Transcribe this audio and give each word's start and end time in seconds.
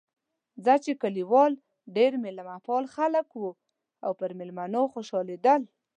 ځکه 0.65 0.81
چې 0.85 0.91
کلیوال 1.01 1.51
ډېر 1.95 2.11
مېلمه 2.23 2.57
پال 2.65 2.83
خلک 2.95 3.27
و 3.41 3.45
او 4.05 4.11
پر 4.19 4.31
مېلمنو 4.39 4.83
خوشحالېدل. 4.93 5.61